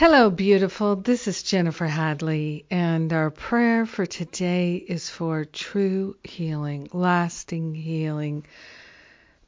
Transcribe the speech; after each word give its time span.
Hello, 0.00 0.30
beautiful. 0.30 0.96
This 0.96 1.28
is 1.28 1.42
Jennifer 1.42 1.86
Hadley, 1.86 2.64
and 2.70 3.12
our 3.12 3.28
prayer 3.30 3.84
for 3.84 4.06
today 4.06 4.76
is 4.76 5.10
for 5.10 5.44
true 5.44 6.16
healing, 6.24 6.88
lasting 6.94 7.74
healing, 7.74 8.46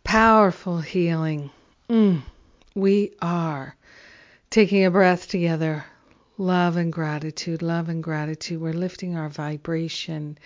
powerful 0.05 0.79
healing. 0.79 1.49
Mm, 1.89 2.21
we 2.75 3.15
are 3.23 3.75
taking 4.51 4.85
a 4.85 4.91
breath 4.91 5.27
together. 5.27 5.87
Love 6.37 6.77
and 6.77 6.93
gratitude, 6.93 7.63
love 7.63 7.89
and 7.89 8.03
gratitude. 8.03 8.61
We're 8.61 8.75
lifting 8.75 9.17
our 9.17 9.31
vibration 9.31 10.37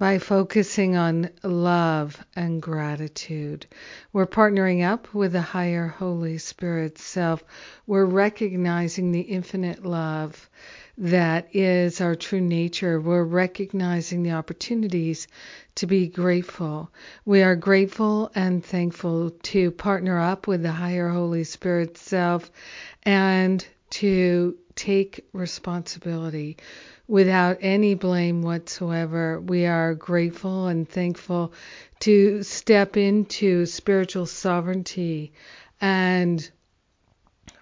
by 0.00 0.18
focusing 0.18 0.96
on 0.96 1.28
love 1.42 2.24
and 2.34 2.62
gratitude. 2.62 3.66
We're 4.14 4.26
partnering 4.26 4.82
up 4.82 5.12
with 5.12 5.32
the 5.32 5.42
higher 5.42 5.88
Holy 5.88 6.38
Spirit 6.38 6.96
self. 6.96 7.44
We're 7.86 8.06
recognizing 8.06 9.12
the 9.12 9.20
infinite 9.20 9.84
love 9.84 10.48
that 10.96 11.54
is 11.54 12.00
our 12.00 12.14
true 12.14 12.40
nature. 12.40 12.98
We're 12.98 13.24
recognizing 13.24 14.22
the 14.22 14.32
opportunities 14.32 15.28
to 15.74 15.86
be 15.86 16.08
grateful. 16.08 16.90
We 17.26 17.42
are 17.42 17.54
grateful 17.54 18.32
and 18.34 18.64
thankful 18.64 19.30
to 19.30 19.70
partner 19.70 20.18
up 20.18 20.46
with 20.46 20.62
the 20.62 20.72
higher 20.72 21.10
Holy 21.10 21.44
Spirit 21.44 21.98
self 21.98 22.50
and 23.02 23.66
to 23.90 24.56
take 24.74 25.26
responsibility 25.32 26.56
without 27.06 27.58
any 27.60 27.94
blame 27.94 28.42
whatsoever. 28.42 29.40
We 29.40 29.66
are 29.66 29.94
grateful 29.94 30.68
and 30.68 30.88
thankful 30.88 31.52
to 32.00 32.42
step 32.42 32.96
into 32.96 33.66
spiritual 33.66 34.26
sovereignty 34.26 35.32
and 35.80 36.50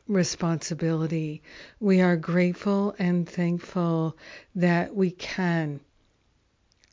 responsibility. 0.07 1.43
We 1.81 2.01
are 2.01 2.17
grateful 2.17 2.95
and 2.99 3.29
thankful 3.29 4.17
that 4.55 4.95
we 4.95 5.11
can 5.11 5.81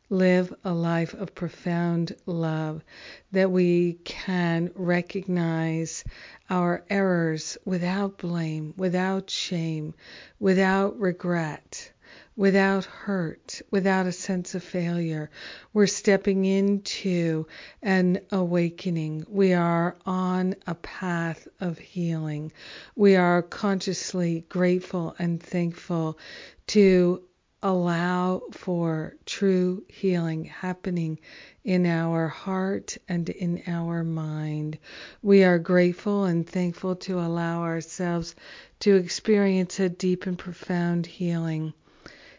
live 0.09 0.53
a 0.63 0.73
life 0.73 1.13
of 1.13 1.35
profound 1.35 2.15
love, 2.25 2.83
that 3.31 3.51
we 3.51 3.93
can 4.03 4.71
recognize 4.75 6.03
our 6.49 6.83
errors 6.89 7.57
without 7.65 8.17
blame, 8.17 8.73
without 8.77 9.29
shame, 9.29 9.93
without 10.39 10.99
regret 10.99 11.91
without 12.37 12.85
hurt, 12.85 13.61
without 13.71 14.05
a 14.05 14.11
sense 14.11 14.55
of 14.55 14.63
failure. 14.63 15.29
We're 15.73 15.87
stepping 15.87 16.45
into 16.45 17.47
an 17.81 18.19
awakening. 18.31 19.25
We 19.29 19.53
are 19.53 19.95
on 20.05 20.55
a 20.67 20.75
path 20.75 21.47
of 21.59 21.77
healing. 21.77 22.51
We 22.95 23.15
are 23.15 23.41
consciously 23.41 24.45
grateful 24.49 25.15
and 25.17 25.41
thankful 25.41 26.17
to 26.67 27.23
allow 27.65 28.43
for 28.51 29.15
true 29.25 29.83
healing 29.87 30.45
happening 30.45 31.17
in 31.63 31.83
our 31.83 32.27
heart 32.27 32.95
and 33.09 33.27
in 33.27 33.59
our 33.65 34.03
mind. 34.03 34.77
We 35.23 35.43
are 35.43 35.57
grateful 35.57 36.25
and 36.25 36.47
thankful 36.47 36.95
to 36.97 37.19
allow 37.19 37.63
ourselves 37.63 38.35
to 38.81 38.95
experience 38.95 39.79
a 39.79 39.89
deep 39.89 40.27
and 40.27 40.37
profound 40.37 41.07
healing 41.07 41.73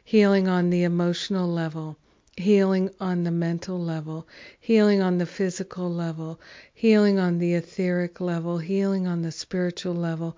healing 0.05 0.47
on 0.47 0.71
the 0.71 0.85
emotional 0.85 1.49
level, 1.49 1.97
healing 2.37 2.91
on 3.01 3.25
the 3.25 3.31
mental 3.31 3.81
level, 3.81 4.29
healing 4.61 5.01
on 5.01 5.17
the 5.17 5.25
physical 5.25 5.91
level, 5.91 6.39
healing 6.75 7.19
on 7.19 7.39
the 7.39 7.55
etheric 7.55 8.21
level, 8.21 8.59
healing 8.59 9.07
on 9.07 9.23
the 9.23 9.33
spiritual 9.33 9.95
level. 9.95 10.37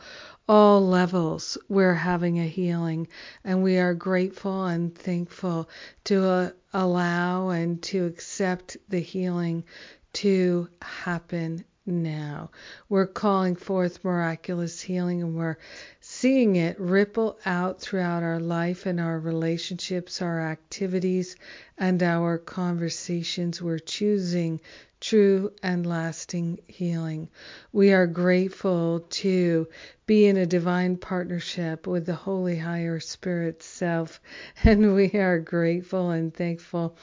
All 0.48 0.86
levels 0.86 1.58
we're 1.68 1.94
having 1.94 2.38
a 2.38 2.46
healing, 2.46 3.08
and 3.44 3.62
we 3.62 3.78
are 3.78 3.94
grateful 3.94 4.66
and 4.66 4.94
thankful 4.94 5.68
to 6.04 6.24
uh, 6.24 6.50
allow 6.72 7.48
and 7.50 7.82
to 7.82 8.06
accept 8.06 8.76
the 8.88 9.00
healing 9.00 9.64
to 10.12 10.68
happen 10.80 11.64
now. 11.88 12.50
We're 12.88 13.06
calling 13.06 13.56
forth 13.56 14.04
miraculous 14.04 14.80
healing 14.80 15.22
and 15.22 15.36
we're 15.36 15.58
seeing 16.00 16.56
it 16.56 16.78
ripple 16.78 17.38
out 17.44 17.80
throughout 17.80 18.22
our 18.22 18.38
life 18.38 18.86
and 18.86 19.00
our 19.00 19.18
relationships, 19.18 20.22
our 20.22 20.40
activities, 20.40 21.36
and 21.76 22.02
our 22.02 22.38
conversations. 22.38 23.60
We're 23.60 23.78
choosing 23.78 24.60
true 25.00 25.52
and 25.62 25.86
lasting 25.86 26.58
healing. 26.66 27.28
We 27.72 27.92
are 27.92 28.06
grateful 28.06 29.00
to 29.10 29.68
be 30.06 30.26
in 30.26 30.36
a 30.36 30.46
divine 30.46 30.96
partnership 30.96 31.86
with 31.86 32.06
the 32.06 32.14
Holy 32.14 32.58
Higher 32.58 33.00
Spirit 33.00 33.62
Self, 33.62 34.20
and 34.64 34.94
we 34.94 35.10
are 35.12 35.38
grateful 35.38 36.10
and 36.10 36.34
thankful 36.34 36.96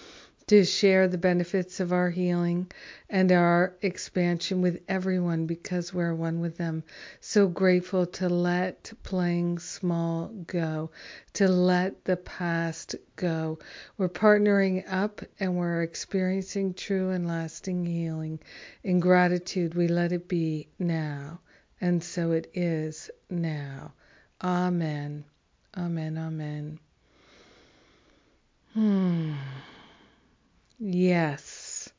to 0.48 0.64
share 0.64 1.08
the 1.08 1.18
benefits 1.18 1.80
of 1.80 1.92
our 1.92 2.10
healing 2.12 2.72
and 3.10 3.32
our 3.32 3.76
expansion 3.82 4.62
with 4.62 4.80
everyone 4.88 5.48
because 5.48 5.92
we're 5.92 6.14
one 6.14 6.40
with 6.40 6.56
them. 6.58 6.84
So 7.20 7.48
grateful 7.48 8.06
to 8.06 8.30
let 8.30 8.94
playing 9.02 9.58
small 9.58 10.28
go, 10.46 10.92
to 11.34 11.48
let 11.48 12.06
the 12.06 12.18
past 12.18 12.96
go. 13.16 13.58
We're 13.98 14.10
partnering 14.10 14.84
up 14.88 15.22
and 15.40 15.58
we're 15.58 15.82
experiencing 15.82 16.76
true 16.76 17.10
and 17.10 17.28
lasting 17.28 17.86
healing. 17.86 18.40
In 18.84 19.00
gratitude, 19.00 19.74
we 19.74 19.88
let 19.88 20.12
it 20.12 20.28
be 20.28 20.68
now. 20.78 21.40
And 21.82 22.04
so 22.04 22.32
it 22.32 22.52
is 22.54 23.10
now. 23.32 23.94
Amen. 24.44 25.26
Amen. 25.76 26.18
Amen. 26.18 26.80
Hmm. 28.74 29.34
Yes. 30.88 31.90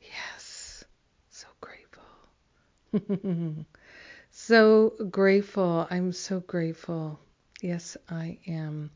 Yes. 0.00 0.82
So 1.28 1.46
grateful. 1.60 3.66
so 4.30 4.94
grateful. 5.10 5.86
I'm 5.90 6.12
so 6.12 6.40
grateful. 6.40 7.20
Yes, 7.60 7.98
I 8.08 8.38
am. 8.46 8.92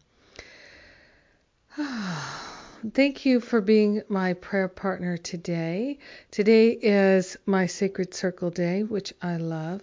Thank 2.95 3.27
you 3.27 3.41
for 3.41 3.61
being 3.61 4.01
my 4.09 4.33
prayer 4.33 4.69
partner 4.69 5.19
today. 5.19 5.99
Today 6.31 6.71
is 6.71 7.37
my 7.45 7.67
Sacred 7.67 8.15
Circle 8.15 8.49
Day, 8.49 8.83
which 8.83 9.13
I 9.21 9.37
love. 9.37 9.83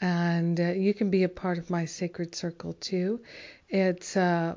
And 0.00 0.58
uh, 0.58 0.70
you 0.70 0.94
can 0.94 1.10
be 1.10 1.24
a 1.24 1.28
part 1.28 1.58
of 1.58 1.68
my 1.68 1.84
Sacred 1.84 2.34
Circle 2.34 2.72
too. 2.80 3.20
It's 3.68 4.16
uh, 4.16 4.54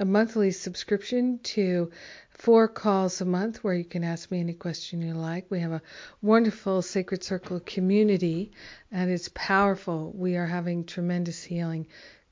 a 0.00 0.04
monthly 0.04 0.50
subscription 0.50 1.38
to 1.44 1.90
four 2.34 2.68
calls 2.68 3.20
a 3.20 3.24
month 3.24 3.62
where 3.62 3.74
you 3.74 3.84
can 3.84 4.04
ask 4.04 4.30
me 4.30 4.40
any 4.40 4.54
question 4.54 5.02
you 5.02 5.14
like. 5.14 5.50
We 5.50 5.60
have 5.60 5.72
a 5.72 5.82
wonderful 6.20 6.82
Sacred 6.82 7.22
Circle 7.22 7.60
community 7.60 8.52
and 8.90 9.10
it's 9.10 9.30
powerful. 9.34 10.12
We 10.14 10.36
are 10.36 10.46
having 10.46 10.84
tremendous 10.84 11.42
healing. 11.42 11.86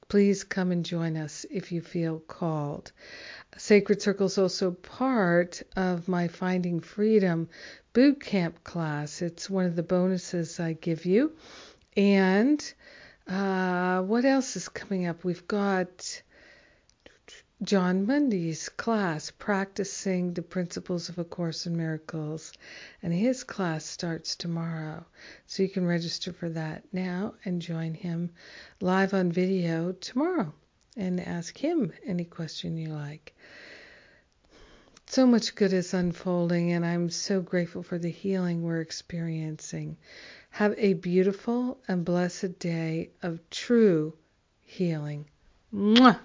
Please 0.09 0.43
come 0.43 0.72
and 0.72 0.84
join 0.84 1.16
us 1.16 1.47
if 1.50 1.71
you 1.71 1.81
feel 1.81 2.19
called. 2.19 2.93
Sacred 3.56 4.03
Circle 4.03 4.27
is 4.27 4.39
also 4.39 4.72
part 4.72 5.62
of 5.77 6.09
my 6.09 6.28
Finding 6.28 6.81
Freedom 6.81 7.49
boot 7.93 8.21
camp 8.21 8.65
class. 8.65 9.22
It's 9.22 9.50
one 9.50 9.66
of 9.66 9.77
the 9.77 9.83
bonuses 9.83 10.59
I 10.59 10.72
give 10.72 11.05
you. 11.05 11.33
And 11.97 12.60
uh, 13.28 14.03
what 14.03 14.25
else 14.25 14.56
is 14.56 14.69
coming 14.69 15.06
up? 15.06 15.25
We've 15.25 15.47
got 15.47 16.22
Jon 17.62 18.06
Mundy's 18.06 18.71
class, 18.71 19.31
Practicing 19.31 20.32
the 20.32 20.41
Principles 20.41 21.10
of 21.10 21.19
A 21.19 21.25
Course 21.25 21.66
in 21.66 21.76
Miracles. 21.76 22.54
And 23.03 23.12
his 23.12 23.44
class 23.44 23.84
starts 23.84 24.34
tomorrow. 24.34 25.04
So 25.47 25.62
you 25.62 25.69
can 25.69 25.84
register 25.84 26.32
for 26.32 26.48
that 26.48 26.84
now 26.91 27.34
and 27.44 27.60
join 27.60 27.93
him 27.93 28.31
live 28.81 29.12
on 29.12 29.31
video 29.31 29.93
tomorrow 29.93 30.54
and 30.97 31.21
ask 31.21 31.59
him 31.59 31.92
any 32.07 32.24
question 32.24 32.78
you 32.78 32.89
like. 32.89 33.36
So 35.04 35.27
much 35.27 35.54
good 35.54 35.74
is 35.74 35.92
unfolding, 35.92 36.72
and 36.72 36.86
I'm 36.86 37.10
so 37.10 37.42
grateful 37.42 37.83
for 37.83 37.98
the 37.98 38.10
healing 38.10 38.62
we're 38.62 38.80
experiencing. 38.80 39.98
Have 40.48 40.74
a 40.78 40.95
beautiful 40.95 41.78
and 41.89 42.07
blessed 42.07 42.59
day 42.59 43.10
of 43.22 43.39
true 43.51 44.15
healing. 44.62 45.27
Mwah! 45.74 46.21